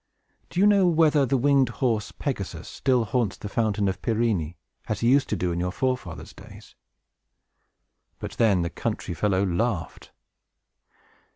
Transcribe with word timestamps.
Do 0.49 0.59
you 0.59 0.65
know 0.65 0.87
whether 0.87 1.27
the 1.27 1.37
winged 1.37 1.69
horse 1.69 2.11
Pegasus 2.11 2.67
still 2.67 3.05
haunts 3.05 3.37
the 3.37 3.47
Fountain 3.47 3.87
of 3.87 4.01
Pirene, 4.01 4.55
as 4.89 5.01
he 5.01 5.11
used 5.11 5.29
to 5.29 5.35
do 5.35 5.51
in 5.51 5.59
your 5.59 5.71
forefathers' 5.71 6.33
days?" 6.33 6.73
But 8.17 8.31
then 8.37 8.63
the 8.63 8.71
country 8.71 9.13
fellow 9.13 9.45
laughed. 9.45 10.11